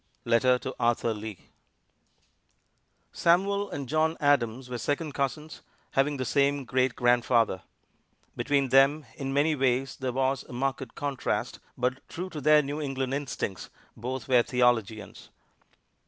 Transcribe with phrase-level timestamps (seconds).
[0.25, 1.53] Letter to Arthur Lee [Illustration:
[3.11, 7.61] SAMUEL ADAMS] Samuel and John Adams were second cousins, having the same great grandfather.
[8.35, 12.81] Between them in many ways there was a marked contrast, but true to their New
[12.81, 15.29] England instincts both were theologians.